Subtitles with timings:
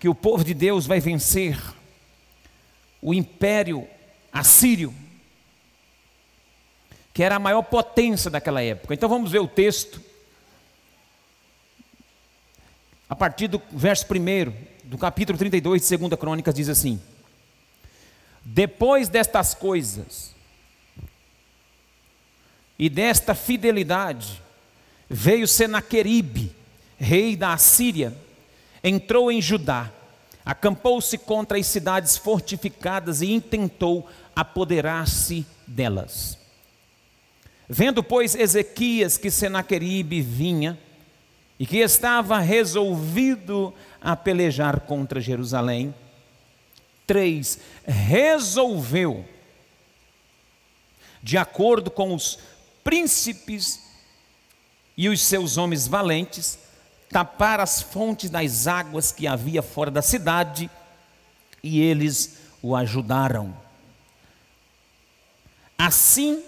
[0.00, 1.60] que o povo de Deus vai vencer
[3.02, 3.86] o império
[4.32, 4.94] assírio,
[7.12, 8.94] que era a maior potência daquela época.
[8.94, 10.00] Então vamos ver o texto,
[13.06, 16.98] a partir do verso 1 do capítulo 32 de 2 Crônicas, diz assim:
[18.42, 20.34] Depois destas coisas
[22.78, 24.42] e desta fidelidade,
[25.10, 26.56] veio Senaqueribe,
[26.98, 28.16] rei da Assíria,
[28.82, 29.90] entrou em Judá,
[30.44, 36.38] acampou-se contra as cidades fortificadas e intentou apoderar-se delas.
[37.68, 40.78] Vendo, pois, Ezequias que Senaqueribe vinha
[41.58, 45.94] e que estava resolvido a pelejar contra Jerusalém,
[47.06, 49.24] três, resolveu,
[51.22, 52.38] de acordo com os
[52.82, 53.80] príncipes
[54.96, 56.58] e os seus homens valentes,
[57.10, 60.70] tapar as fontes das águas que havia fora da cidade,
[61.62, 63.54] e eles o ajudaram.
[65.76, 66.42] Assim,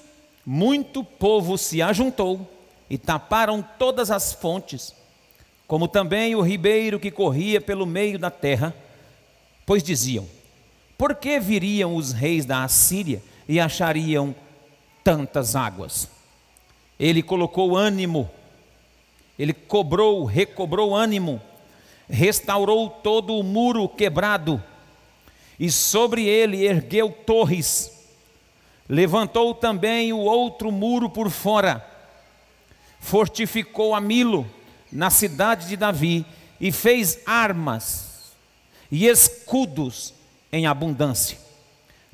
[0.47, 2.49] muito povo se ajuntou
[2.89, 4.95] e taparam todas as fontes,
[5.67, 8.75] como também o ribeiro que corria pelo meio da terra,
[9.67, 10.29] pois diziam:
[10.97, 14.35] Por que viriam os reis da Assíria e achariam
[15.03, 16.09] tantas águas?
[17.01, 18.31] Ele colocou ânimo
[19.43, 21.43] ele cobrou, recobrou ânimo,
[22.09, 24.63] restaurou todo o muro quebrado,
[25.59, 27.91] e sobre ele ergueu torres.
[28.89, 31.85] Levantou também o outro muro por fora,
[33.01, 34.49] fortificou a Milo,
[34.93, 36.25] na cidade de Davi,
[36.61, 38.33] e fez armas
[38.93, 40.15] e escudos
[40.53, 41.37] em abundância.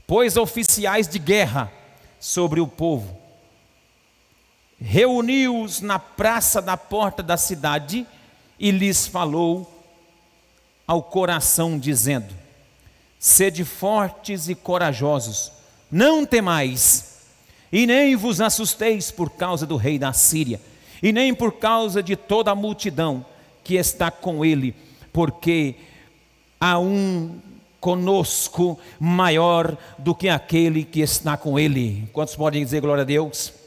[0.07, 1.71] Pôs oficiais de guerra
[2.19, 3.18] sobre o povo
[4.81, 8.07] reuniu-os na praça da porta da cidade
[8.59, 9.71] e lhes falou
[10.87, 12.35] ao coração, dizendo:
[13.19, 15.53] Sede fortes e corajosos,
[15.91, 17.19] não temais,
[17.73, 20.61] e nem vos assusteis por causa do rei da Síria,
[21.03, 23.25] e nem por causa de toda a multidão
[23.65, 24.75] que está com ele,
[25.13, 25.77] porque
[26.61, 27.39] há um
[27.81, 32.09] conosco maior do que aquele que está com ele.
[32.13, 33.58] Quantos podem dizer glória a Deus?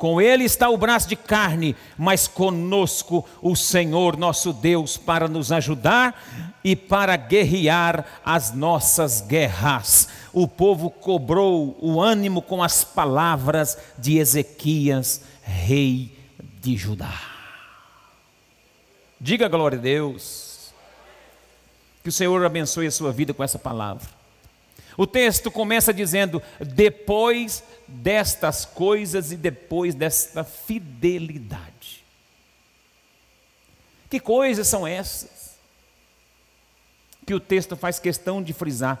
[0.00, 5.52] Com ele está o braço de carne, mas conosco o Senhor nosso Deus para nos
[5.52, 10.08] ajudar e para guerrear as nossas guerras.
[10.32, 16.10] O povo cobrou o ânimo com as palavras de Ezequias, rei
[16.62, 17.20] de Judá.
[19.20, 20.72] Diga glória a Deus.
[22.02, 24.08] Que o Senhor abençoe a sua vida com essa palavra.
[24.96, 32.04] O texto começa dizendo: depois destas coisas e depois desta fidelidade.
[34.08, 35.56] Que coisas são essas?
[37.26, 39.00] Que o texto faz questão de frisar.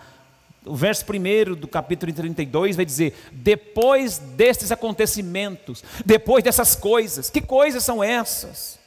[0.64, 7.40] O verso 1 do capítulo 32 vai dizer: depois destes acontecimentos, depois dessas coisas, que
[7.40, 8.78] coisas são essas?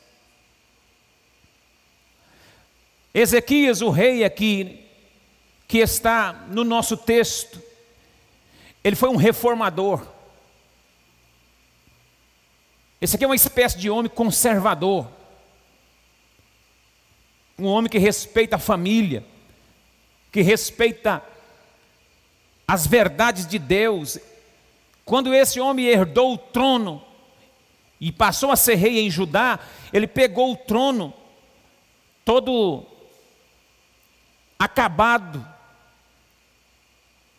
[3.14, 4.86] Ezequias, o rei aqui,
[5.68, 7.62] que está no nosso texto,
[8.84, 10.06] ele foi um reformador.
[13.00, 15.08] Esse aqui é uma espécie de homem conservador.
[17.58, 19.24] Um homem que respeita a família,
[20.32, 21.24] que respeita
[22.68, 24.18] as verdades de Deus.
[25.06, 27.04] Quando esse homem herdou o trono
[28.00, 29.60] e passou a ser rei em Judá,
[29.92, 31.14] ele pegou o trono
[32.26, 32.86] todo
[34.58, 35.46] acabado,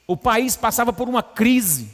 [0.07, 1.91] o país passava por uma crise.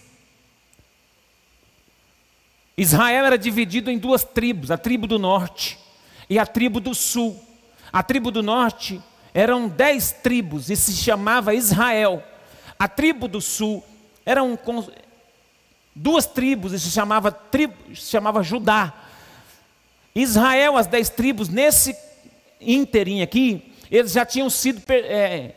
[2.76, 5.78] Israel era dividido em duas tribos, a tribo do norte
[6.28, 7.38] e a tribo do sul.
[7.92, 9.00] A tribo do norte
[9.34, 12.22] eram dez tribos e se chamava Israel.
[12.78, 13.84] A tribo do sul
[14.24, 14.58] eram
[15.94, 18.94] duas tribos e se chamava, tribo, se chamava Judá.
[20.14, 21.96] Israel, as dez tribos, nesse
[22.60, 25.54] inteirinho aqui, eles já tinham sido é,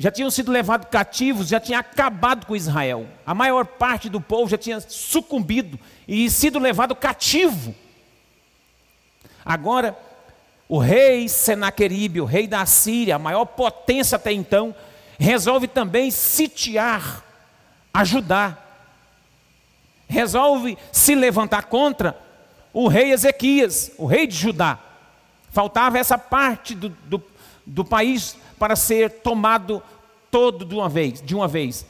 [0.00, 3.06] já tinham sido levados cativos, já tinha acabado com Israel.
[3.26, 7.74] A maior parte do povo já tinha sucumbido e sido levado cativo.
[9.44, 9.94] Agora,
[10.66, 14.74] o rei Senaqueribe, o rei da Síria, a maior potência até então,
[15.18, 17.22] resolve também sitiar,
[17.92, 18.88] ajudar.
[20.08, 22.18] Resolve se levantar contra
[22.72, 24.78] o rei Ezequias, o rei de Judá.
[25.50, 27.22] Faltava essa parte do, do,
[27.66, 29.82] do país para ser tomado
[30.30, 31.84] todo de uma vez, de uma vez.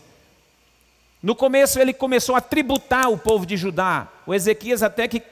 [1.23, 4.09] No começo ele começou a tributar o povo de Judá.
[4.27, 5.23] O Ezequias até que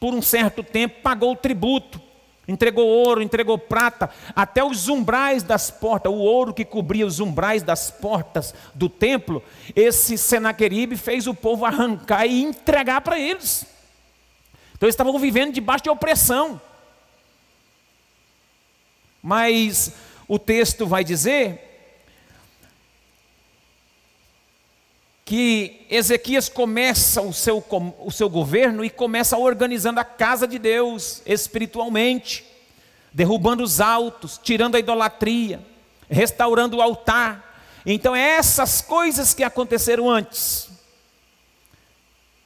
[0.00, 2.02] por um certo tempo pagou o tributo
[2.46, 7.62] entregou ouro, entregou prata, até os umbrais das portas, o ouro que cobria os umbrais
[7.62, 9.42] das portas do templo,
[9.74, 13.66] esse Senaqueribe fez o povo arrancar e entregar para eles.
[14.74, 16.60] Então eles estavam vivendo debaixo de opressão.
[19.22, 19.94] Mas
[20.26, 21.74] o texto vai dizer
[25.24, 27.64] que Ezequias começa o seu,
[27.98, 32.44] o seu governo e começa organizando a casa de Deus espiritualmente,
[33.12, 35.64] derrubando os altos, tirando a idolatria,
[36.10, 37.62] restaurando o altar.
[37.86, 40.68] Então, é essas coisas que aconteceram antes.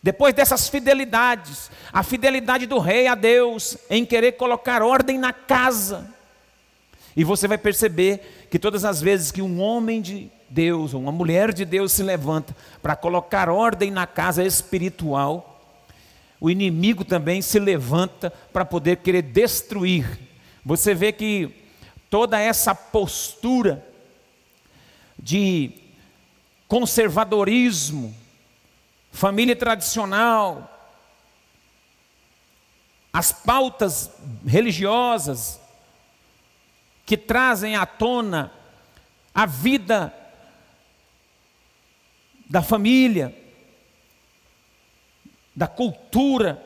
[0.00, 6.14] Depois dessas fidelidades, a fidelidade do rei a Deus em querer colocar ordem na casa.
[7.18, 11.52] E você vai perceber que todas as vezes que um homem de Deus, uma mulher
[11.52, 15.60] de Deus se levanta para colocar ordem na casa espiritual,
[16.40, 20.16] o inimigo também se levanta para poder querer destruir.
[20.64, 21.52] Você vê que
[22.08, 23.84] toda essa postura
[25.18, 25.72] de
[26.68, 28.14] conservadorismo,
[29.10, 30.72] família tradicional,
[33.12, 34.08] as pautas
[34.46, 35.60] religiosas
[37.08, 38.52] que trazem à tona
[39.34, 40.14] a vida
[42.46, 43.34] da família,
[45.56, 46.62] da cultura.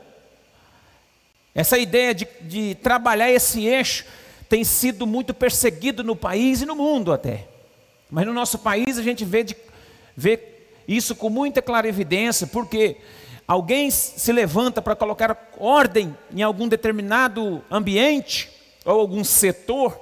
[1.55, 4.05] Essa ideia de, de trabalhar esse eixo
[4.49, 7.47] tem sido muito perseguido no país e no mundo até.
[8.11, 9.57] Mas no nosso país a gente vê, de,
[10.17, 10.41] vê
[10.89, 12.97] isso com muita clarividência, porque
[13.47, 18.51] alguém se levanta para colocar ordem em algum determinado ambiente
[18.85, 20.02] ou algum setor,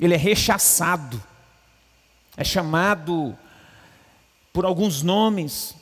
[0.00, 1.22] ele é rechaçado,
[2.36, 3.36] é chamado
[4.52, 5.74] por alguns nomes.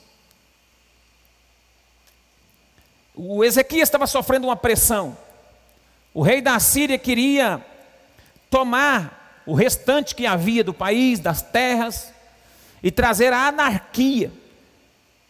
[3.15, 5.17] O Ezequias estava sofrendo uma pressão.
[6.13, 7.65] O rei da Síria queria
[8.51, 12.13] tomar o restante que havia do país, das terras,
[12.83, 14.33] e trazer a anarquia.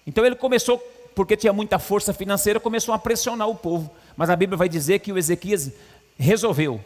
[0.06, 0.78] Então ele começou,
[1.14, 3.94] porque tinha muita força financeira, começou a pressionar o povo.
[4.16, 5.70] Mas a Bíblia vai dizer que o Ezequias
[6.18, 6.82] resolveu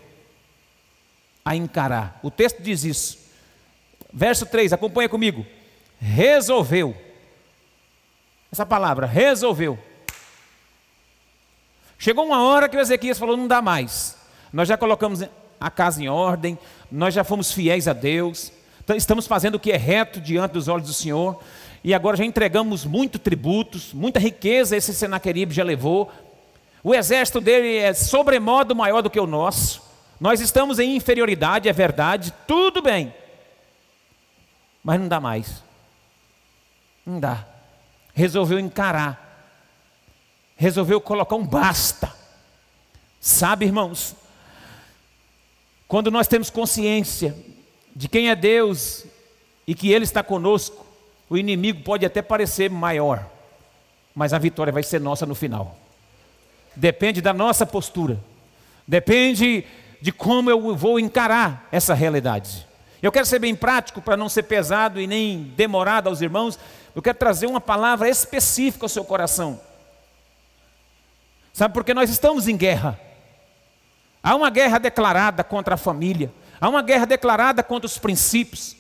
[1.45, 2.19] a encarar.
[2.23, 3.19] O texto diz isso.
[4.13, 5.47] Verso 3, acompanha comigo
[6.03, 6.97] resolveu.
[8.51, 9.79] Essa palavra, resolveu.
[11.97, 14.17] Chegou uma hora que o Ezequias falou: não dá mais.
[14.53, 15.23] Nós já colocamos
[15.61, 16.59] a casa em ordem,
[16.91, 18.53] nós já fomos fiéis a Deus,
[18.83, 21.41] então estamos fazendo o que é reto diante dos olhos do Senhor,
[21.85, 26.11] e agora já entregamos muito tributos, muita riqueza esse Senaqueribe já levou.
[26.83, 29.81] O exército dele é sobremodo maior do que o nosso.
[30.23, 33.13] Nós estamos em inferioridade, é verdade, tudo bem.
[34.81, 35.65] Mas não dá mais.
[37.05, 37.45] Não dá.
[38.15, 39.51] Resolveu encarar.
[40.55, 42.15] Resolveu colocar um basta.
[43.21, 44.15] Sabe, irmãos,
[45.89, 47.37] quando nós temos consciência
[47.93, 49.05] de quem é Deus
[49.67, 50.87] e que Ele está conosco,
[51.29, 53.29] o inimigo pode até parecer maior,
[54.15, 55.77] mas a vitória vai ser nossa no final.
[56.77, 58.21] Depende da nossa postura,
[58.87, 59.67] depende
[60.03, 62.67] de como eu vou encarar essa realidade.
[63.01, 66.59] Eu quero ser bem prático para não ser pesado e nem demorado aos irmãos,
[66.93, 69.61] eu quero trazer uma palavra específica ao seu coração.
[71.53, 72.99] Sabe, porque nós estamos em guerra.
[74.21, 78.77] Há uma guerra declarada contra a família, há uma guerra declarada contra os princípios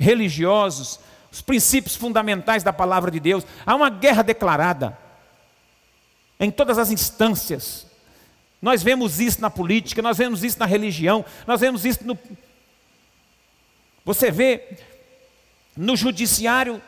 [0.00, 0.98] religiosos,
[1.30, 3.46] os princípios fundamentais da palavra de Deus.
[3.64, 4.98] Há uma guerra declarada
[6.40, 7.86] em todas as instâncias.
[8.60, 12.18] Nós vemos isso na política, nós vemos isso na religião, nós vemos isso no.
[14.04, 14.76] Você vê
[15.76, 16.82] no judiciário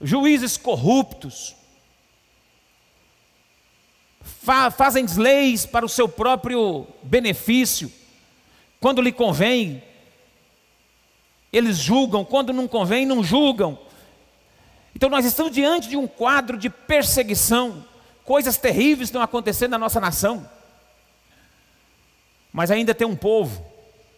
[0.00, 1.54] juízes corruptos,
[4.20, 7.92] fa fazem leis para o seu próprio benefício,
[8.80, 9.82] quando lhe convém,
[11.52, 13.85] eles julgam, quando não convém, não julgam.
[14.96, 17.84] Então nós estamos diante de um quadro de perseguição,
[18.24, 20.50] coisas terríveis estão acontecendo na nossa nação.
[22.52, 23.64] Mas ainda tem um povo,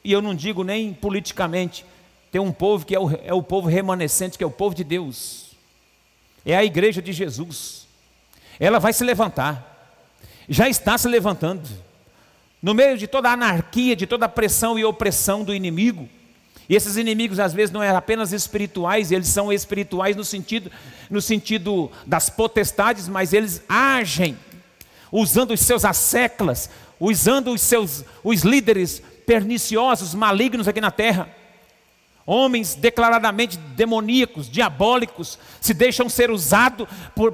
[0.03, 1.85] e eu não digo nem politicamente,
[2.33, 4.85] tem um povo que é o, é o povo remanescente, que é o povo de
[4.85, 5.49] Deus
[6.45, 7.87] é a igreja de Jesus.
[8.59, 9.95] Ela vai se levantar,
[10.49, 11.69] já está se levantando,
[12.63, 16.09] no meio de toda a anarquia, de toda a pressão e opressão do inimigo.
[16.69, 20.71] E esses inimigos às vezes não é apenas espirituais, eles são espirituais no sentido,
[21.09, 24.37] no sentido das potestades, mas eles agem
[25.11, 26.69] usando os seus asseclas,
[27.01, 31.31] usando os seus os líderes perniciosos, malignos aqui na terra.
[32.27, 36.87] Homens declaradamente demoníacos, diabólicos, se deixam ser usados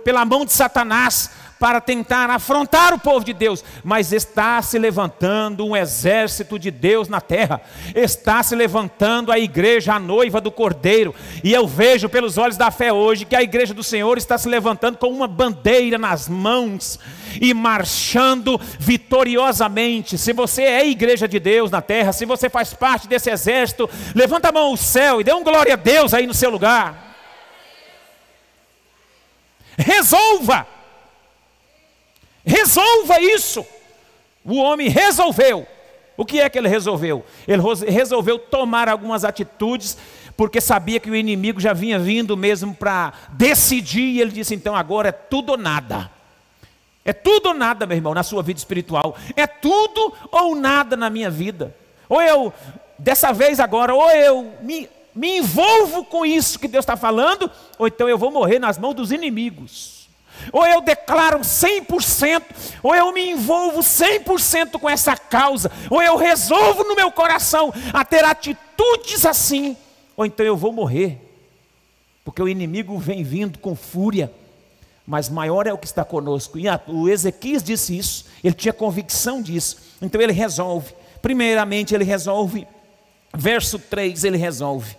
[0.04, 1.30] pela mão de Satanás
[1.64, 7.08] para tentar afrontar o povo de Deus, mas está se levantando um exército de Deus
[7.08, 7.58] na terra,
[7.94, 12.70] está se levantando a igreja, a noiva do Cordeiro, e eu vejo pelos olhos da
[12.70, 17.00] fé hoje que a igreja do Senhor está se levantando com uma bandeira nas mãos
[17.40, 20.18] e marchando vitoriosamente.
[20.18, 24.50] Se você é igreja de Deus na terra, se você faz parte desse exército, levanta
[24.50, 27.16] a mão ao céu e dê um glória a Deus aí no seu lugar.
[29.78, 30.73] Resolva.
[32.44, 33.66] Resolva isso.
[34.44, 35.66] O homem resolveu.
[36.16, 37.24] O que é que ele resolveu?
[37.48, 39.96] Ele resolveu tomar algumas atitudes,
[40.36, 44.76] porque sabia que o inimigo já vinha vindo mesmo para decidir, e ele disse: então
[44.76, 46.10] agora é tudo ou nada.
[47.04, 49.16] É tudo ou nada, meu irmão, na sua vida espiritual.
[49.36, 51.74] É tudo ou nada na minha vida.
[52.08, 52.52] Ou eu,
[52.98, 57.86] dessa vez agora, ou eu me, me envolvo com isso que Deus está falando, ou
[57.86, 60.03] então eu vou morrer nas mãos dos inimigos.
[60.52, 62.42] Ou eu declaro 100%,
[62.82, 68.04] ou eu me envolvo 100% com essa causa, ou eu resolvo no meu coração a
[68.04, 69.76] ter atitudes assim,
[70.16, 71.18] ou então eu vou morrer,
[72.24, 74.32] porque o inimigo vem vindo com fúria,
[75.06, 76.58] mas maior é o que está conosco.
[76.58, 80.94] E o Ezequias disse isso, ele tinha convicção disso, então ele resolve.
[81.20, 82.66] Primeiramente, ele resolve,
[83.34, 84.96] verso 3, ele resolve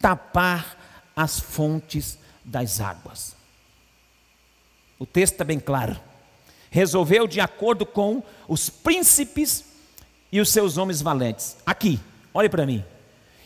[0.00, 0.76] tapar
[1.14, 3.35] as fontes das águas.
[4.98, 5.98] O texto está bem claro.
[6.70, 9.64] Resolveu de acordo com os príncipes
[10.30, 11.56] e os seus homens valentes.
[11.64, 12.00] Aqui,
[12.32, 12.84] olhe para mim.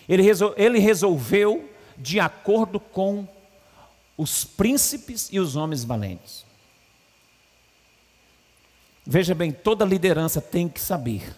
[0.09, 3.29] Ele, resol, ele resolveu de acordo com
[4.17, 6.45] os príncipes e os homens valentes.
[9.07, 11.35] Veja bem, toda liderança tem que saber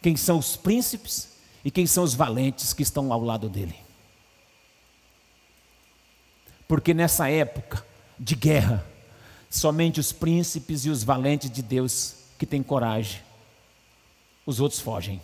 [0.00, 3.76] quem são os príncipes e quem são os valentes que estão ao lado dele.
[6.66, 7.84] Porque nessa época
[8.18, 8.86] de guerra,
[9.52, 13.20] Somente os príncipes e os valentes de Deus que têm coragem.
[14.46, 15.20] Os outros fogem.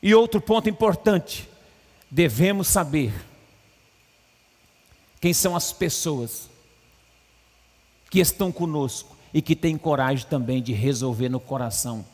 [0.00, 1.48] E outro ponto importante:
[2.08, 3.12] devemos saber
[5.20, 6.48] quem são as pessoas
[8.08, 12.06] que estão conosco e que têm coragem também de resolver no coração,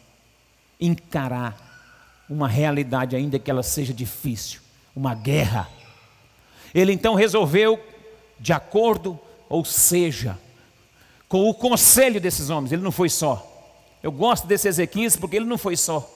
[0.81, 4.62] encarar uma realidade, ainda que ela seja difícil,
[4.97, 5.69] uma guerra.
[6.75, 7.91] Ele então resolveu
[8.42, 9.18] de acordo,
[9.49, 10.37] ou seja,
[11.28, 12.72] com o conselho desses homens.
[12.72, 13.49] Ele não foi só.
[14.02, 16.11] Eu gosto desse Ezequias porque ele não foi só.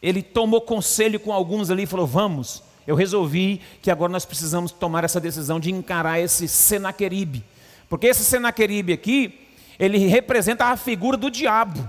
[0.00, 4.72] Ele tomou conselho com alguns ali e falou: Vamos, eu resolvi que agora nós precisamos
[4.72, 7.44] tomar essa decisão de encarar esse Senaqueribe.
[7.86, 9.46] Porque esse Senaqueribe aqui,
[9.78, 11.86] ele representa a figura do diabo.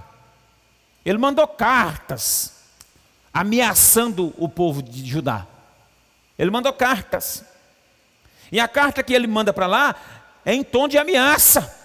[1.06, 2.60] Ele mandou cartas
[3.34, 5.48] ameaçando o povo de Judá.
[6.40, 7.44] Ele mandou cartas.
[8.50, 9.96] E a carta que ele manda para lá
[10.46, 11.78] é em tom de ameaça,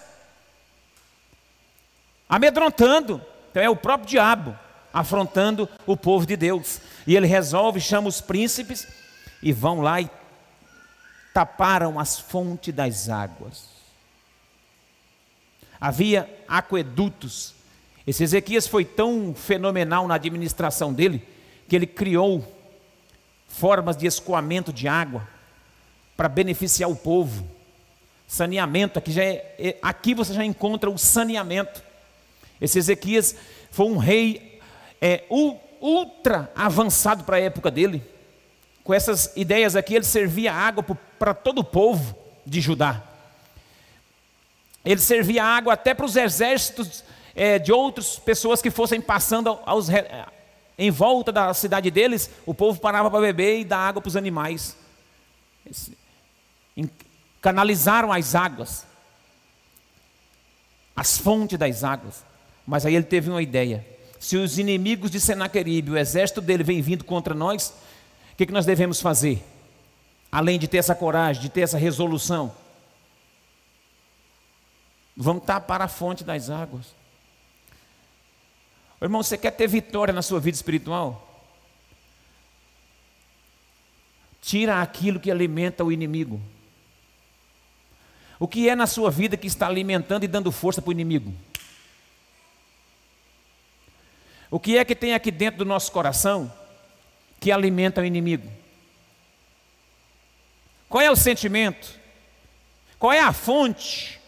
[2.27, 3.21] amedrontando.
[3.51, 4.57] Então é o próprio diabo
[4.93, 6.79] afrontando o povo de Deus.
[7.05, 8.87] E ele resolve, chama os príncipes
[9.43, 10.09] e vão lá e
[11.33, 13.69] taparam as fontes das águas.
[15.79, 17.53] Havia aquedutos.
[18.07, 21.27] Esse Ezequias foi tão fenomenal na administração dele
[21.67, 22.54] que ele criou
[23.55, 25.27] formas de escoamento de água
[26.15, 27.47] para beneficiar o povo.
[28.27, 31.81] Saneamento, aqui, já é, é, aqui você já encontra o saneamento.
[32.59, 33.35] Esse Ezequias
[33.71, 34.59] foi um rei
[35.01, 35.23] é,
[35.79, 38.03] ultra avançado para a época dele.
[38.83, 40.83] Com essas ideias aqui, ele servia água
[41.17, 43.03] para todo o povo de Judá.
[44.83, 49.87] Ele servia água até para os exércitos é, de outras pessoas que fossem passando aos,
[50.77, 54.17] em volta da cidade deles, o povo parava para beber e dar água para os
[54.17, 54.75] animais.
[57.41, 58.85] Canalizaram as águas,
[60.95, 62.25] as fontes das águas.
[62.67, 63.85] Mas aí ele teve uma ideia:
[64.19, 67.73] se os inimigos de Senaqueribe, o exército dele, vem vindo contra nós,
[68.33, 69.43] o que, que nós devemos fazer?
[70.31, 72.51] Além de ter essa coragem, de ter essa resolução,
[75.15, 76.87] vamos tapar a fonte das águas.
[79.05, 81.45] Irmão, você quer ter vitória na sua vida espiritual?
[84.41, 86.41] Tira aquilo que alimenta o inimigo.
[88.39, 91.31] O que é na sua vida que está alimentando e dando força para o inimigo?
[94.49, 96.51] O que é que tem aqui dentro do nosso coração
[97.39, 98.51] que alimenta o inimigo?
[100.89, 101.99] Qual é o sentimento?
[102.97, 104.19] Qual é a fonte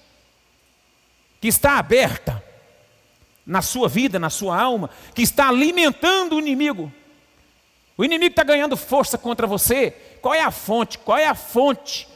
[1.42, 2.37] que está aberta
[3.48, 6.94] na sua vida, na sua alma, que está alimentando o inimigo.
[7.98, 9.92] O inimigo está ganhando força contra você.
[10.22, 11.00] Qual é a fonte?
[11.00, 12.08] Qual é a fonte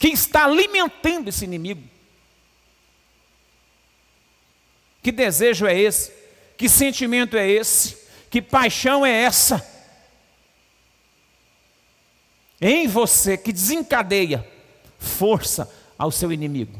[0.00, 1.86] que está alimentando esse inimigo.
[5.02, 6.10] Que desejo é esse?
[6.56, 8.08] Que sentimento é esse?
[8.30, 9.62] Que paixão é essa?
[12.58, 14.46] Em você que desencadeia
[14.98, 16.79] força ao seu inimigo.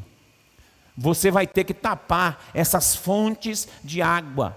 [1.02, 4.54] Você vai ter que tapar essas fontes de água.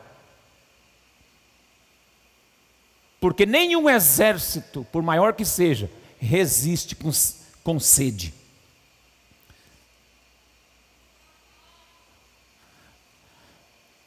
[3.17, 7.09] Porque nenhum exército, por maior que seja, resiste com,
[7.63, 8.33] com sede.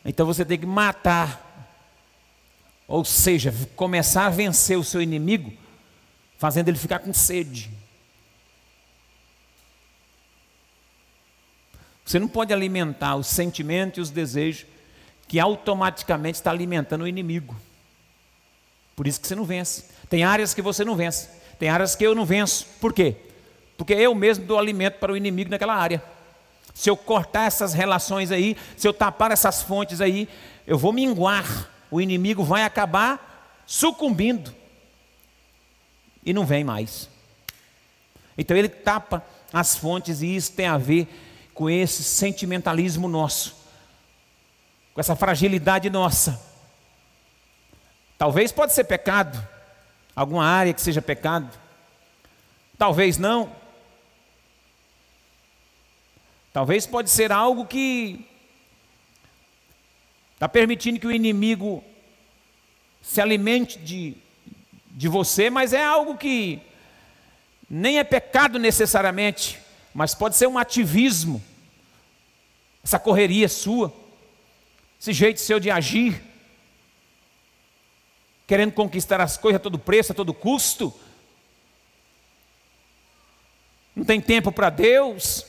[0.05, 1.75] Então você tem que matar,
[2.87, 5.55] ou seja, começar a vencer o seu inimigo,
[6.37, 7.71] fazendo ele ficar com sede.
[12.07, 14.65] Você não pode alimentar os sentimentos e os desejos
[15.29, 17.55] que automaticamente está alimentando o inimigo.
[18.95, 19.85] Por isso que você não vence.
[20.09, 21.29] Tem áreas que você não vence.
[21.59, 22.67] Tem áreas que eu não venço.
[22.81, 23.17] Por quê?
[23.77, 26.03] Porque eu mesmo dou alimento para o inimigo naquela área
[26.77, 30.29] se eu cortar essas relações aí, se eu tapar essas fontes aí,
[30.67, 31.71] eu vou minguar.
[31.91, 34.55] O inimigo vai acabar sucumbindo
[36.23, 37.09] e não vem mais.
[38.37, 41.09] Então ele tapa as fontes e isso tem a ver
[41.57, 43.57] com esse sentimentalismo nosso,
[44.93, 46.39] com essa fragilidade nossa.
[48.19, 49.43] Talvez pode ser pecado,
[50.15, 51.51] alguma área que seja pecado.
[52.77, 53.51] Talvez não.
[56.53, 58.29] Talvez pode ser algo que
[60.35, 61.83] está permitindo que o inimigo
[63.01, 64.15] se alimente de,
[64.91, 66.61] de você, mas é algo que
[67.69, 69.59] nem é pecado necessariamente,
[69.97, 71.43] mas pode ser um ativismo,
[72.85, 73.91] essa correria sua,
[75.01, 76.23] esse jeito seu de agir,
[78.47, 80.93] querendo conquistar as coisas a todo preço, a todo custo,
[83.95, 85.47] não tem tempo para Deus.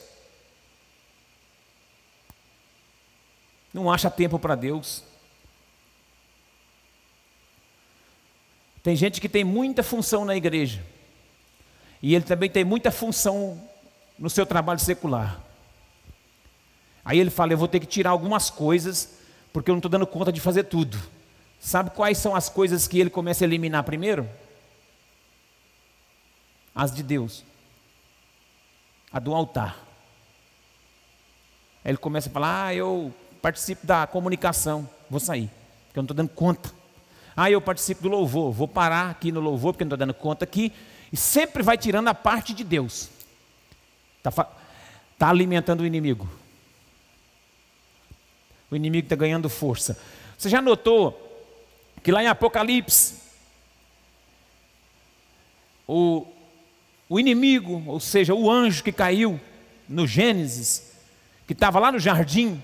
[3.73, 5.03] não acha tempo para Deus.
[8.81, 10.83] Tem gente que tem muita função na igreja,
[12.01, 13.66] e ele também tem muita função
[14.17, 15.41] no seu trabalho secular.
[17.03, 19.17] Aí ele fala: Eu vou ter que tirar algumas coisas,
[19.53, 20.97] porque eu não estou dando conta de fazer tudo.
[21.60, 24.30] Sabe quais são as coisas que ele começa a eliminar primeiro?
[26.75, 27.43] As de Deus,
[29.12, 29.77] a do altar.
[31.84, 35.49] Aí ele começa a falar: Ah, eu participo da comunicação, vou sair,
[35.88, 36.71] porque eu não estou dando conta.
[37.36, 40.13] Ah, eu participo do louvor, vou parar aqui no louvor, porque eu não estou dando
[40.13, 40.73] conta aqui.
[41.13, 43.10] E sempre vai tirando a parte de Deus.
[44.29, 44.49] Está
[45.17, 46.27] tá alimentando o inimigo.
[48.69, 49.97] O inimigo está ganhando força.
[50.37, 51.23] Você já notou
[52.03, 53.15] que lá em Apocalipse,
[55.87, 56.27] o,
[57.09, 59.39] o inimigo, ou seja, o anjo que caiu
[59.87, 60.93] no Gênesis,
[61.45, 62.61] que estava lá no jardim,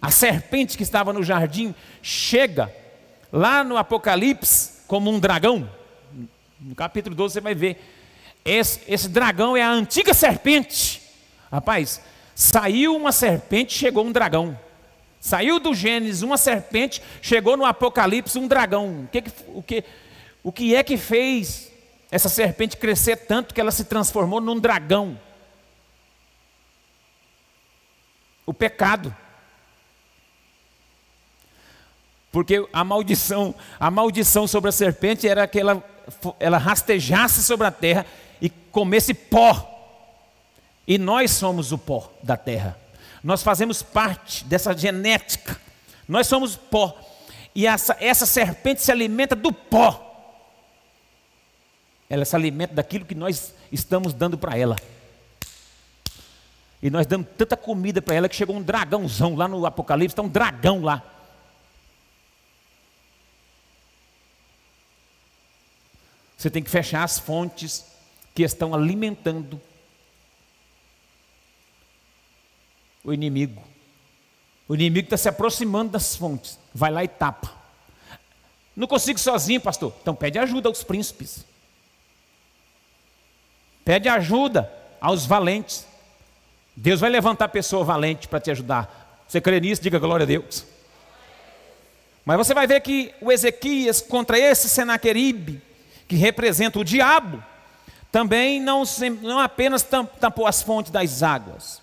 [0.00, 2.74] a serpente que estava no jardim chega
[3.32, 5.68] lá no Apocalipse como um dragão.
[6.58, 7.99] No capítulo 12 você vai ver.
[8.44, 11.02] Esse, esse dragão é a antiga serpente.
[11.50, 12.00] Rapaz,
[12.34, 14.58] saiu uma serpente, chegou um dragão.
[15.20, 19.04] Saiu do Gênesis uma serpente, chegou no Apocalipse um dragão.
[19.04, 19.84] O que, o que,
[20.42, 21.70] o que é que fez
[22.10, 25.20] essa serpente crescer tanto que ela se transformou num dragão?
[28.46, 29.14] O pecado.
[32.32, 35.84] Porque a maldição, a maldição sobre a serpente era que ela,
[36.38, 38.06] ela rastejasse sobre a terra
[38.40, 39.66] e comesse pó.
[40.86, 42.78] E nós somos o pó da terra.
[43.22, 45.60] Nós fazemos parte dessa genética.
[46.08, 46.98] Nós somos pó.
[47.54, 50.06] E essa, essa serpente se alimenta do pó.
[52.08, 54.76] Ela se alimenta daquilo que nós estamos dando para ela.
[56.82, 60.22] E nós damos tanta comida para ela que chegou um dragãozão lá no Apocalipse, está
[60.22, 61.02] um dragão lá.
[66.36, 67.89] Você tem que fechar as fontes
[68.34, 69.60] que estão alimentando
[73.02, 73.62] o inimigo.
[74.68, 76.58] O inimigo está se aproximando das fontes.
[76.72, 77.52] Vai lá e tapa.
[78.76, 79.92] Não consigo sozinho, pastor.
[80.00, 81.44] Então pede ajuda aos príncipes.
[83.84, 85.86] Pede ajuda aos valentes.
[86.76, 89.24] Deus vai levantar pessoa valente para te ajudar.
[89.26, 89.82] Você crê nisso?
[89.82, 90.64] Diga glória a Deus.
[92.24, 95.62] Mas você vai ver que o Ezequias contra esse Senaqueribe
[96.06, 97.42] que representa o diabo,
[98.10, 98.82] também não,
[99.22, 101.80] não apenas tampou as fontes das águas,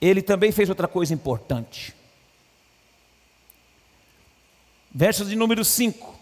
[0.00, 1.94] ele também fez outra coisa importante.
[4.90, 6.18] Verso de número 5.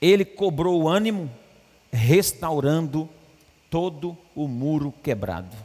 [0.00, 1.30] Ele cobrou o ânimo,
[1.90, 3.08] restaurando
[3.70, 5.56] todo o muro quebrado.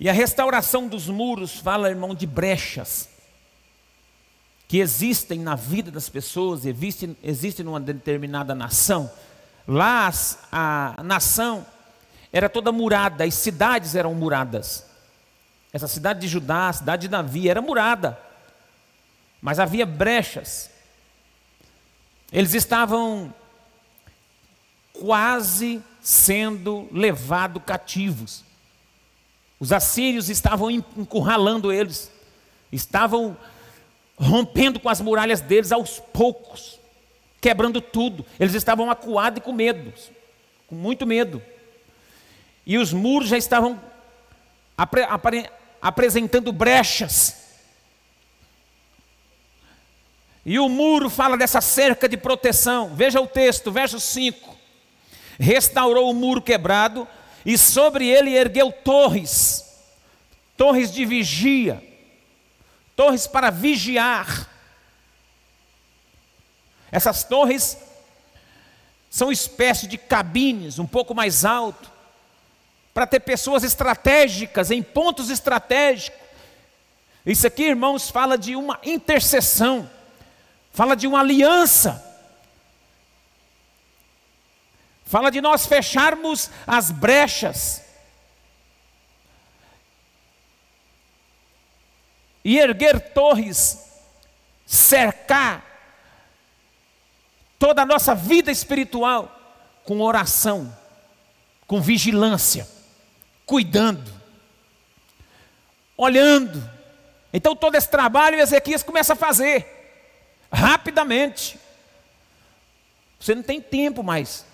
[0.00, 3.08] E a restauração dos muros fala, irmão, de brechas
[4.68, 9.10] que existem na vida das pessoas, existem, existem numa determinada nação.
[9.66, 10.12] Lá
[10.52, 11.66] a nação
[12.30, 14.84] era toda murada, as cidades eram muradas.
[15.72, 18.18] Essa cidade de Judá, a cidade de Davi, era murada,
[19.40, 20.70] mas havia brechas.
[22.30, 23.32] Eles estavam
[24.92, 28.44] quase sendo levados cativos.
[29.58, 32.10] Os assírios estavam encurralando eles,
[32.70, 33.34] estavam
[34.18, 36.78] rompendo com as muralhas deles aos poucos,
[37.40, 38.24] quebrando tudo.
[38.38, 39.92] Eles estavam acuados e com medo,
[40.66, 41.42] com muito medo.
[42.66, 43.80] E os muros já estavam
[44.76, 45.50] apre apre
[45.80, 47.36] apresentando brechas.
[50.44, 52.94] E o muro fala dessa cerca de proteção.
[52.94, 54.56] Veja o texto, verso 5.
[55.38, 57.06] Restaurou o muro quebrado
[57.44, 59.64] e sobre ele ergueu torres,
[60.56, 61.82] torres de vigia,
[62.98, 64.48] torres para vigiar.
[66.90, 67.78] Essas torres
[69.08, 71.88] são espécie de cabines um pouco mais alto,
[72.92, 76.18] para ter pessoas estratégicas em pontos estratégicos.
[77.24, 79.88] Isso aqui, irmãos, fala de uma intercessão,
[80.72, 82.08] fala de uma aliança
[85.08, 87.82] Fala de nós fecharmos as brechas.
[92.48, 93.78] E erguer torres,
[94.64, 95.64] cercar
[97.58, 99.38] toda a nossa vida espiritual
[99.84, 100.74] com oração,
[101.66, 102.66] com vigilância,
[103.44, 104.10] cuidando,
[105.96, 106.70] olhando.
[107.32, 109.66] Então todo esse trabalho Ezequias começa a fazer
[110.50, 111.58] rapidamente.
[113.20, 114.46] Você não tem tempo mais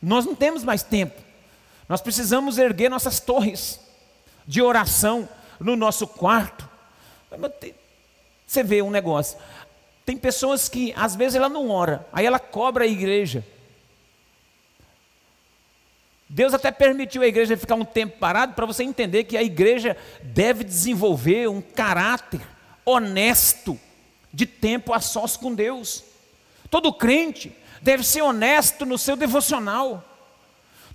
[0.00, 1.20] nós não temos mais tempo.
[1.88, 3.80] Nós precisamos erguer nossas torres
[4.46, 6.68] de oração no nosso quarto.
[8.46, 9.38] Você vê um negócio.
[10.04, 13.44] Tem pessoas que às vezes ela não ora, aí ela cobra a igreja.
[16.28, 19.96] Deus até permitiu a igreja ficar um tempo parado para você entender que a igreja
[20.22, 22.40] deve desenvolver um caráter
[22.84, 23.78] honesto
[24.32, 26.04] de tempo a sós com Deus.
[26.68, 30.04] Todo crente deve ser honesto no seu devocional.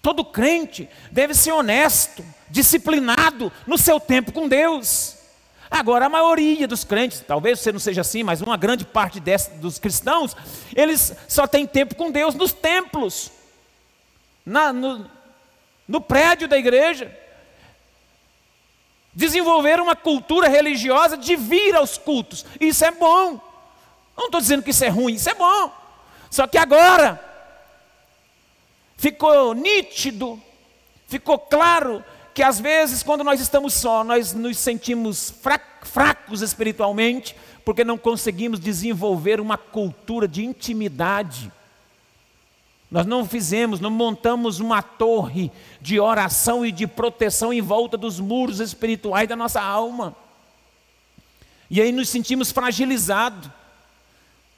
[0.01, 5.20] Todo crente deve ser honesto, disciplinado no seu tempo com Deus.
[5.71, 9.51] Agora, a maioria dos crentes, talvez você não seja assim, mas uma grande parte desse,
[9.51, 10.36] dos cristãos,
[10.75, 13.31] eles só têm tempo com Deus nos templos,
[14.45, 15.10] na, no,
[15.88, 17.17] no prédio da igreja.
[19.13, 23.39] Desenvolver uma cultura religiosa de vir aos cultos, isso é bom.
[24.17, 25.71] Não estou dizendo que isso é ruim, isso é bom.
[26.29, 27.17] Só que agora
[28.97, 30.41] ficou nítido,
[31.07, 32.03] ficou claro
[32.41, 35.32] que às vezes quando nós estamos só, nós nos sentimos
[35.84, 41.51] fracos espiritualmente, porque não conseguimos desenvolver uma cultura de intimidade.
[42.89, 48.19] Nós não fizemos, não montamos uma torre de oração e de proteção em volta dos
[48.19, 50.15] muros espirituais da nossa alma.
[51.69, 53.51] E aí nos sentimos fragilizados.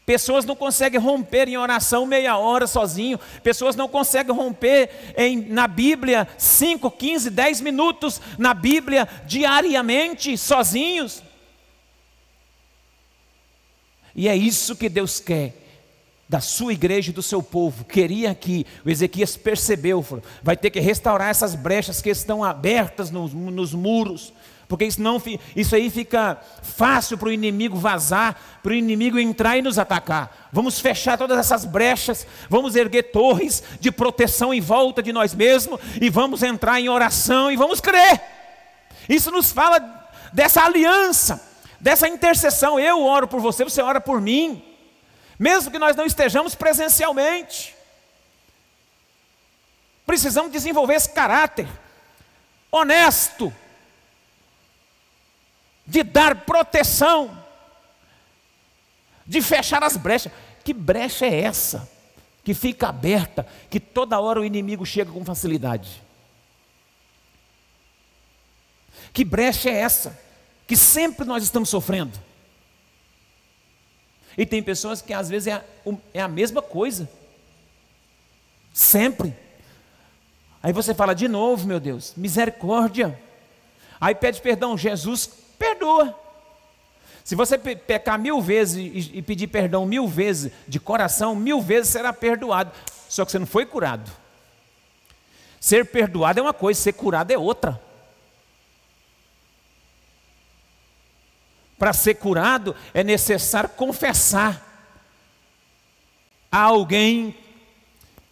[0.06, 3.20] Pessoas não conseguem romper em oração meia hora sozinho.
[3.42, 11.24] Pessoas não conseguem romper em, na Bíblia 5, 15, 10 minutos na Bíblia diariamente sozinhos.
[14.16, 15.62] E é isso que Deus quer
[16.27, 17.83] da sua igreja e do seu povo.
[17.86, 23.12] Queria que o Ezequias percebeu, falou, vai ter que restaurar essas brechas que estão abertas
[23.12, 24.33] nos, nos muros
[24.73, 25.21] porque isso, não,
[25.55, 30.49] isso aí fica fácil para o inimigo vazar, para o inimigo entrar e nos atacar.
[30.51, 35.79] Vamos fechar todas essas brechas, vamos erguer torres de proteção em volta de nós mesmos
[36.01, 38.19] e vamos entrar em oração e vamos crer.
[39.07, 41.47] Isso nos fala dessa aliança,
[41.79, 42.79] dessa intercessão.
[42.79, 44.63] Eu oro por você, você ora por mim,
[45.38, 47.76] mesmo que nós não estejamos presencialmente.
[50.06, 51.67] Precisamos desenvolver esse caráter
[52.72, 53.54] honesto
[55.86, 57.38] de dar proteção,
[59.26, 60.32] de fechar as brechas.
[60.63, 61.89] Que brecha é essa?
[62.43, 66.02] Que fica aberta, que toda hora o inimigo chega com facilidade.
[69.13, 70.19] Que brecha é essa?
[70.67, 72.19] Que sempre nós estamos sofrendo.
[74.38, 75.63] E tem pessoas que às vezes é a,
[76.13, 77.10] é a mesma coisa.
[78.74, 79.36] Sempre.
[80.62, 83.19] Aí você fala de novo, meu Deus, misericórdia.
[84.00, 86.17] Aí pede perdão, Jesus perdoa.
[87.24, 92.12] Se você pecar mil vezes e pedir perdão mil vezes, de coração, mil vezes será
[92.12, 92.72] perdoado.
[93.08, 94.12] Só que você não foi curado.
[95.60, 97.80] Ser perdoado é uma coisa, ser curado é outra.
[101.84, 104.88] Para ser curado é necessário confessar
[106.50, 107.36] a alguém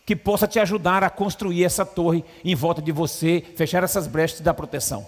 [0.06, 4.40] que possa te ajudar a construir essa torre em volta de você, fechar essas brechas
[4.40, 5.06] da proteção.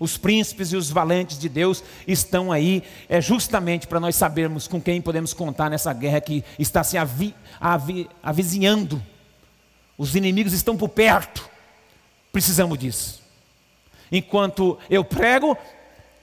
[0.00, 4.80] Os príncipes e os valentes de Deus estão aí é justamente para nós sabermos com
[4.80, 9.02] quem podemos contar nessa guerra que está se avi, avi, avizinhando.
[9.98, 11.46] Os inimigos estão por perto.
[12.32, 13.22] Precisamos disso.
[14.10, 15.54] Enquanto eu prego,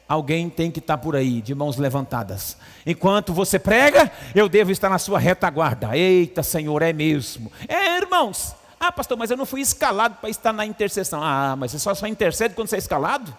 [0.07, 2.57] alguém tem que estar por aí, de mãos levantadas.
[2.85, 5.95] Enquanto você prega, eu devo estar na sua retaguarda.
[5.97, 7.51] Eita, Senhor, é mesmo.
[7.67, 8.55] É, irmãos.
[8.79, 11.23] Ah, pastor, mas eu não fui escalado para estar na intercessão.
[11.23, 13.35] Ah, mas você só, só intercede quando você é escalado?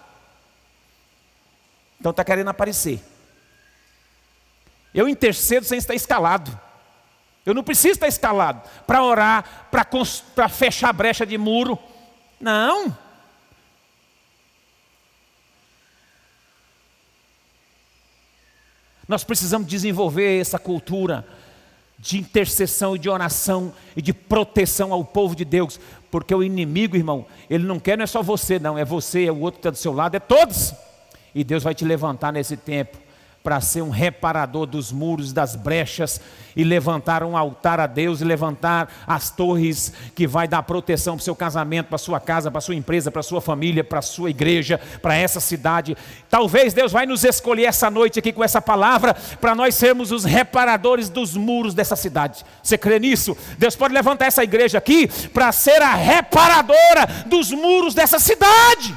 [1.99, 3.01] Então está querendo aparecer.
[4.93, 6.59] Eu intercedo sem estar escalado.
[7.45, 9.69] Eu não preciso estar escalado para orar,
[10.35, 11.79] para fechar brecha de muro.
[12.39, 12.95] Não.
[19.07, 21.25] Nós precisamos desenvolver essa cultura
[21.97, 25.79] de intercessão e de oração e de proteção ao povo de Deus,
[26.11, 29.31] porque o inimigo, irmão, ele não quer não é só você, não, é você, é
[29.31, 30.73] o outro que está do seu lado, é todos.
[31.33, 32.97] E Deus vai te levantar nesse tempo
[33.47, 36.19] para ser um reparador dos muros, das brechas,
[36.53, 41.21] e levantar um altar a Deus, e levantar as torres que vai dar proteção para
[41.21, 44.81] o seu casamento, para sua casa, para sua empresa, para sua família, para sua igreja,
[45.01, 45.95] para essa cidade.
[46.29, 50.25] Talvez Deus vai nos escolher essa noite aqui com essa palavra, para nós sermos os
[50.25, 52.43] reparadores dos muros dessa cidade.
[52.61, 53.37] Você crê nisso?
[53.57, 58.93] Deus pode levantar essa igreja aqui para ser a reparadora dos muros dessa cidade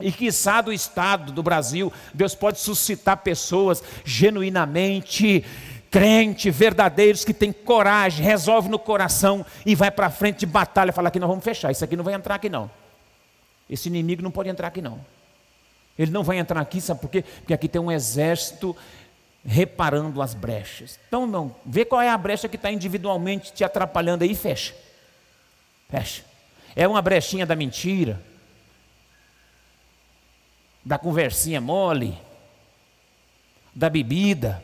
[0.00, 5.44] e quiçá do Estado do Brasil, Deus pode suscitar pessoas genuinamente
[5.90, 11.10] crentes, verdadeiros, que têm coragem, resolve no coração e vai para frente de batalha, fala
[11.10, 12.70] que nós vamos fechar, isso aqui não vai entrar aqui não.
[13.68, 15.04] Esse inimigo não pode entrar aqui não.
[15.98, 17.22] Ele não vai entrar aqui, sabe por quê?
[17.22, 18.76] Porque aqui tem um exército
[19.44, 20.98] reparando as brechas.
[21.08, 24.74] Então, irmão, vê qual é a brecha que está individualmente te atrapalhando aí, fecha.
[25.88, 26.22] Fecha.
[26.76, 28.20] É uma brechinha da mentira,
[30.84, 32.18] da conversinha mole,
[33.74, 34.62] da bebida.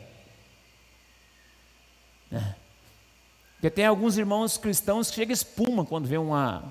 [2.29, 2.55] Né?
[3.55, 6.63] Porque tem alguns irmãos cristãos que chega espuma quando vê uma,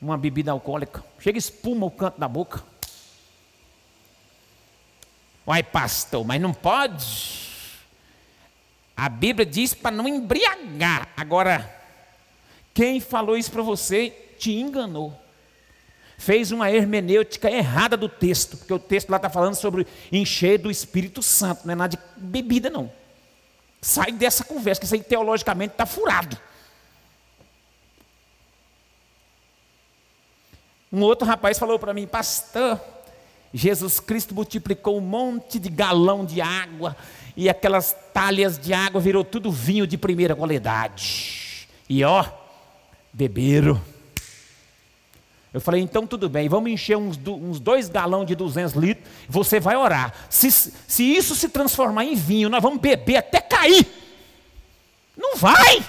[0.00, 1.04] uma bebida alcoólica.
[1.18, 2.62] Chega espuma o canto da boca.
[5.46, 7.46] Uai, pastor, mas não pode.
[8.96, 11.08] A Bíblia diz para não embriagar.
[11.16, 11.72] Agora,
[12.72, 15.25] quem falou isso para você te enganou
[16.18, 20.70] fez uma hermenêutica errada do texto, porque o texto lá está falando sobre encher do
[20.70, 22.90] Espírito Santo, não é nada de bebida, não.
[23.80, 26.38] Sai dessa conversa, que isso aí teologicamente está furado.
[30.92, 32.80] Um outro rapaz falou para mim, pastor,
[33.52, 36.96] Jesus Cristo multiplicou um monte de galão de água,
[37.36, 41.68] e aquelas talhas de água virou tudo vinho de primeira qualidade.
[41.88, 42.24] E ó,
[43.12, 43.80] beberam.
[45.56, 49.58] Eu falei, então tudo bem, vamos encher uns, uns dois galões de 200 litros, você
[49.58, 50.12] vai orar.
[50.28, 53.86] Se, se isso se transformar em vinho, nós vamos beber até cair.
[55.16, 55.82] Não vai,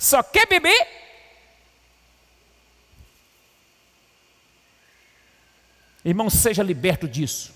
[0.00, 0.84] só quer beber.
[6.04, 7.54] Irmão, seja liberto disso.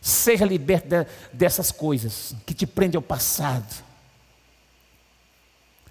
[0.00, 3.82] Seja liberto de, dessas coisas que te prendem ao passado.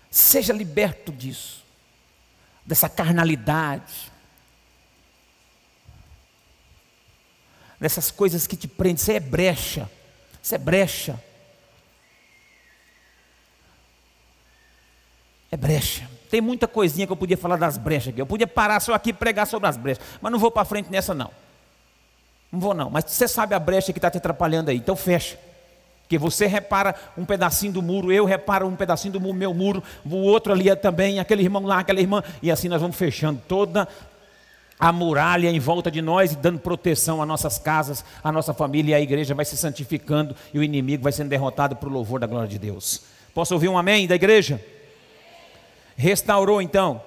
[0.10, 1.62] Seja liberto disso,
[2.66, 4.18] dessa carnalidade
[7.80, 8.96] nessas coisas que te prendem.
[8.96, 9.89] Isso é brecha.
[10.42, 11.20] Isso é brecha.
[15.52, 16.10] É brecha.
[16.30, 18.22] Tem muita coisinha que eu podia falar das brechas aqui.
[18.22, 20.04] Eu podia parar só aqui e pregar sobre as brechas.
[20.22, 21.32] Mas não vou para frente nessa não.
[22.52, 22.89] Não vou não.
[22.89, 24.78] Mas você sabe a brecha que está te atrapalhando aí.
[24.78, 25.39] Então fecha.
[26.10, 30.15] Porque você repara um pedacinho do muro, eu reparo um pedacinho do meu muro, o
[30.15, 33.88] outro ali também, aquele irmão lá, aquela irmã, e assim nós vamos fechando toda
[34.80, 38.94] a muralha em volta de nós e dando proteção às nossas casas, à nossa família
[38.94, 42.22] e a igreja vai se santificando e o inimigo vai sendo derrotado para o louvor
[42.22, 43.04] da glória de Deus.
[43.34, 44.63] Posso ouvir um amém da igreja?
[45.98, 47.04] Restaurou então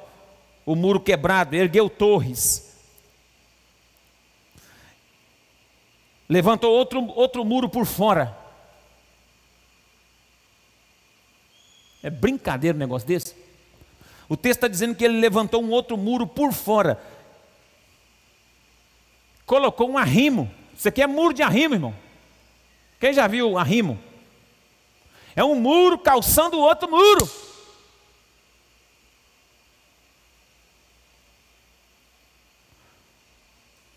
[0.67, 2.77] o muro quebrado, ergueu torres,
[6.29, 8.37] levantou outro, outro muro por fora.
[12.03, 13.35] É brincadeira um negócio desse?
[14.29, 17.01] O texto está dizendo que ele levantou um outro muro por fora
[19.53, 20.51] colocou um arrimo.
[20.75, 21.95] Isso aqui é muro de arrimo, irmão.
[22.99, 24.01] Quem já viu arrimo?
[25.37, 27.31] É um muro calçando o outro muro.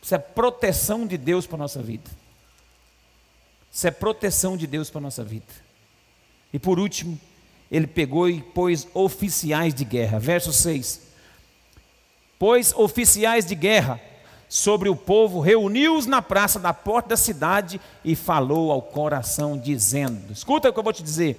[0.02, 2.12] Isso é proteção de Deus para a nossa vida.
[3.72, 5.54] Isso é proteção de Deus para a nossa vida.
[6.52, 7.18] E por último,
[7.72, 10.20] ele pegou e pôs oficiais de guerra.
[10.20, 11.00] Verso 6.
[12.38, 14.02] Pôs oficiais de guerra
[14.56, 20.32] sobre o povo, reuniu-os na praça da porta da cidade e falou ao coração, dizendo:
[20.32, 21.38] Escuta o que eu vou te dizer.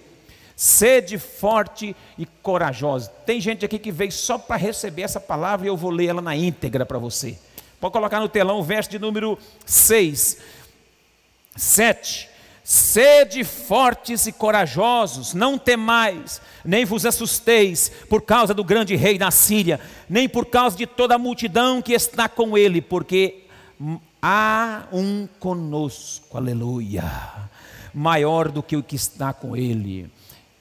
[0.55, 3.11] Sede forte e corajoso.
[3.25, 6.21] Tem gente aqui que veio só para receber essa palavra e eu vou ler ela
[6.21, 7.39] na íntegra para você.
[7.81, 10.37] Pode colocar no telão o verso de número 6.
[11.57, 12.29] 7.
[12.69, 19.31] Sede fortes e corajosos, não temais, nem vos assusteis por causa do grande rei da
[19.31, 23.45] Síria, nem por causa de toda a multidão que está com ele, porque
[24.21, 27.05] há um conosco, aleluia,
[27.95, 30.11] maior do que o que está com ele.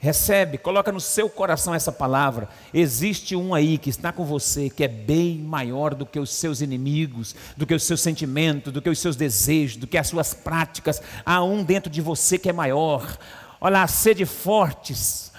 [0.05, 2.47] Recebe, coloca no seu coração essa palavra.
[2.71, 6.61] Existe um aí que está com você, que é bem maior do que os seus
[6.61, 10.31] inimigos, do que os seus sentimentos, do que os seus desejos, do que as suas
[10.31, 11.01] práticas.
[11.25, 13.17] Há um dentro de você que é maior.
[13.59, 15.31] Olha, sede fortes,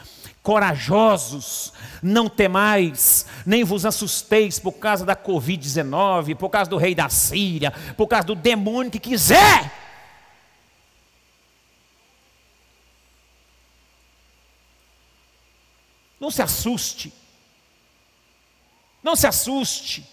[0.42, 7.08] corajosos, não temais, nem vos assusteis por causa da Covid-19, por causa do rei da
[7.08, 9.85] Síria, por causa do demônio que quiser
[16.20, 17.12] Não se assuste.
[19.02, 20.04] Não se assuste.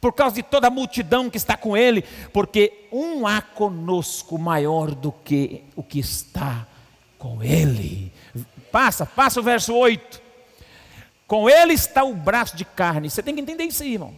[0.00, 4.94] Por causa de toda a multidão que está com ele, porque um há conosco maior
[4.94, 6.66] do que o que está
[7.18, 8.12] com ele.
[8.70, 10.20] Passa, passa o verso 8.
[11.26, 13.08] Com ele está o braço de carne.
[13.08, 14.14] Você tem que entender isso aí, irmão.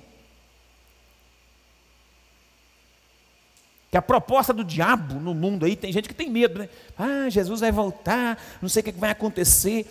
[3.91, 6.69] Que a proposta do diabo no mundo aí, tem gente que tem medo, né?
[6.99, 9.87] Ah, Jesus vai voltar, não sei o que vai acontecer.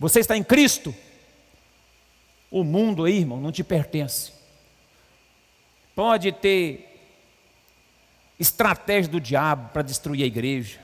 [0.00, 0.94] Você está em Cristo.
[2.50, 4.32] O mundo aí, irmão, não te pertence.
[5.94, 6.86] Pode ter
[8.38, 10.80] estratégia do diabo para destruir a igreja.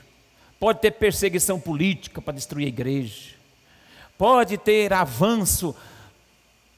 [0.60, 3.34] Pode ter perseguição política para destruir a igreja.
[4.18, 5.74] Pode ter avanço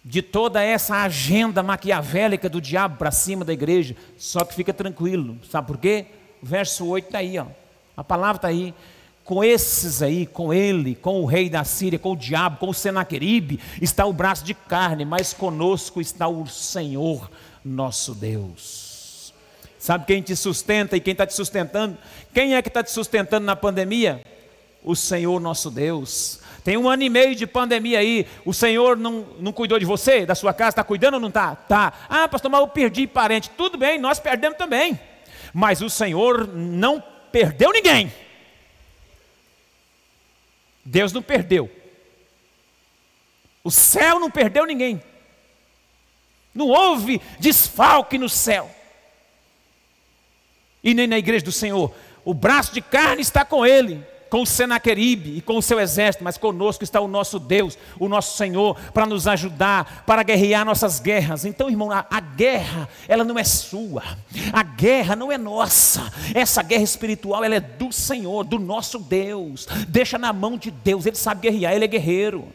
[0.05, 3.97] de toda essa agenda maquiavélica do diabo para cima da igreja.
[4.17, 5.39] Só que fica tranquilo.
[5.51, 6.07] Sabe por quê?
[6.41, 7.47] O verso 8 está aí, ó.
[7.97, 8.73] A palavra está aí
[9.29, 12.75] com esses aí, com ele, com o rei da Síria, com o diabo, com o
[12.75, 17.31] Senaqueribe, está o braço de carne, mas conosco está o Senhor
[17.63, 19.35] nosso Deus.
[19.79, 21.99] Sabe quem te sustenta e quem está te sustentando?
[22.33, 24.23] Quem é que está te sustentando na pandemia?
[24.83, 26.41] O Senhor nosso Deus.
[26.65, 30.25] Tem um ano e meio de pandemia aí, o Senhor não, não cuidou de você,
[30.25, 31.55] da sua casa, está cuidando ou não está?
[31.55, 31.93] Tá.
[32.09, 33.51] Ah, pastor, mas eu perdi parente.
[33.51, 34.99] Tudo bem, nós perdemos também.
[35.53, 38.11] Mas o Senhor não perdeu ninguém.
[40.89, 41.71] Deus não perdeu.
[43.63, 45.03] O céu não perdeu ninguém.
[46.55, 48.75] Não houve desfalque no céu.
[50.83, 51.95] E nem na igreja do Senhor.
[52.25, 56.25] O braço de carne está com ele com o Senaqueribe e com o seu exército,
[56.25, 61.01] mas conosco está o nosso Deus, o nosso Senhor, para nos ajudar, para guerrear nossas
[61.01, 61.45] guerras.
[61.45, 64.03] Então, irmão, a, a, guerra, ela não é sua,
[64.53, 69.67] a guerra não é nossa, essa guerra espiritual, ela é do Senhor, do nosso Deus.
[69.89, 72.49] Deixa na mão de Deus, Ele sabe guerrear, Ele é guerreiro.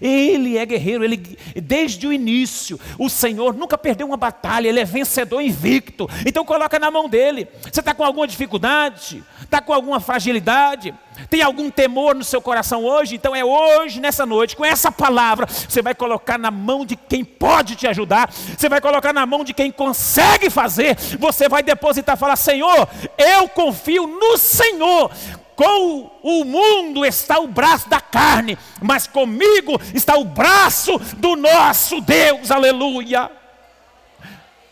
[0.00, 2.78] Ele é guerreiro, ele desde o início.
[2.98, 6.08] O Senhor nunca perdeu uma batalha, ele é vencedor invicto.
[6.24, 7.48] Então coloca na mão dele.
[7.62, 9.22] Você está com alguma dificuldade?
[9.42, 10.94] Está com alguma fragilidade?
[11.30, 13.14] Tem algum temor no seu coração hoje?
[13.14, 17.24] Então é hoje, nessa noite, com essa palavra, você vai colocar na mão de quem
[17.24, 22.16] pode te ajudar, você vai colocar na mão de quem consegue fazer, você vai depositar,
[22.16, 25.10] falar: Senhor, eu confio no Senhor
[25.56, 32.00] com o mundo está o braço da carne, mas comigo está o braço do nosso
[32.02, 33.30] Deus, aleluia.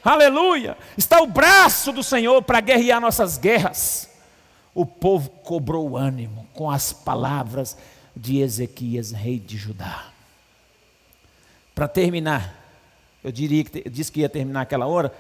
[0.04, 4.10] Aleluia, está o braço do Senhor para guerrear nossas guerras.
[4.74, 7.74] O povo cobrou ânimo com as palavras
[8.14, 10.08] de Ezequias, rei de Judá.
[11.74, 12.54] Para terminar,
[13.22, 15.12] eu diria que eu disse que ia terminar aquela hora,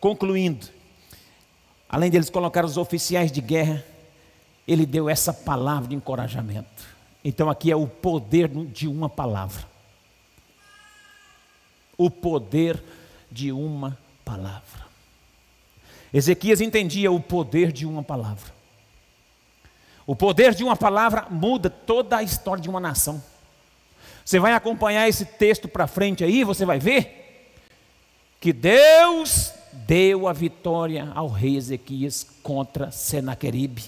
[0.00, 0.66] concluindo,
[1.88, 3.84] além deles colocar os oficiais de guerra,
[4.66, 6.86] ele deu essa palavra de encorajamento.
[7.24, 9.64] Então aqui é o poder de uma palavra.
[11.96, 12.82] O poder
[13.30, 14.84] de uma palavra.
[16.12, 18.52] Ezequias entendia o poder de uma palavra.
[20.06, 23.22] O poder de uma palavra muda toda a história de uma nação.
[24.24, 27.52] Você vai acompanhar esse texto para frente aí, você vai ver
[28.40, 33.84] que Deus deu a vitória ao rei Ezequias contra Senaqueribe.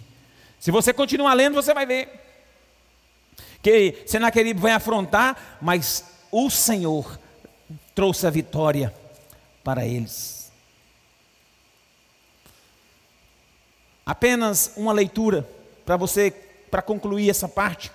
[0.59, 2.09] Se você continuar lendo, você vai ver
[3.63, 7.19] que Senaqueribe vai afrontar, mas o Senhor
[7.95, 8.95] trouxe a vitória
[9.65, 10.53] para eles.
[14.05, 15.49] Apenas uma leitura
[15.85, 16.31] para você,
[16.71, 17.91] para concluir essa parte.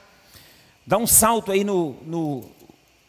[0.86, 2.44] Dá um salto aí no, no,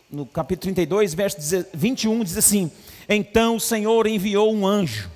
[0.09, 2.71] no capítulo 32, verso 21, diz assim:
[3.09, 5.11] Então o Senhor enviou um anjo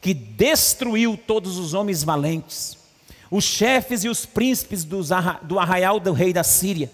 [0.00, 2.76] que destruiu todos os homens valentes,
[3.30, 6.90] os chefes e os príncipes do arraial do rei da Síria.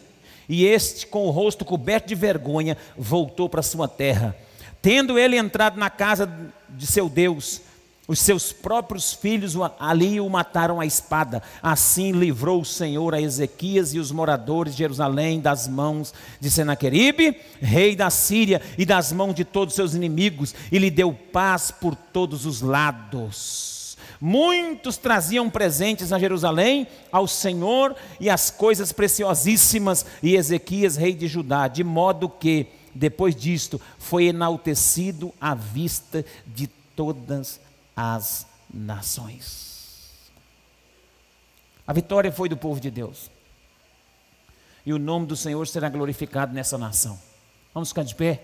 [0.49, 4.37] E este, com o rosto coberto de vergonha, voltou para sua terra.
[4.82, 6.30] Tendo ele entrado na casa
[6.68, 7.62] de seu Deus,
[8.07, 11.43] os seus próprios filhos ali o mataram à espada.
[11.62, 17.35] Assim livrou o Senhor a Ezequias e os moradores de Jerusalém das mãos de Senaqueribe,
[17.61, 21.95] rei da Síria, e das mãos de todos seus inimigos, e lhe deu paz por
[21.95, 23.84] todos os lados.
[24.21, 31.27] Muitos traziam presentes a Jerusalém ao Senhor e as coisas preciosíssimas, e Ezequias, rei de
[31.27, 37.61] Judá, de modo que, depois disto, foi enaltecido à vista de todas
[37.97, 39.75] as nações.
[41.87, 43.31] A vitória foi do povo de Deus.
[44.87, 47.19] E o nome do Senhor será glorificado nessa nação.
[47.73, 48.43] Vamos ficar de pé?